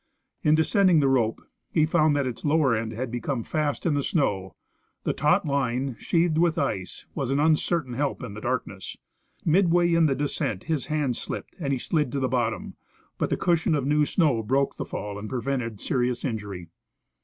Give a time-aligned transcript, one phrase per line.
[0.41, 4.01] In descending the rope, he found that its lower end had become fast in the
[4.01, 4.55] snow.
[5.03, 8.97] The taut line, sheathed with ice, was an un certain help in the darkness.
[9.45, 12.77] Midway in the descent his hands slipped and he slid to the bottom;
[13.19, 16.69] but the cushion of new snow broke the fall and prevented serious injury.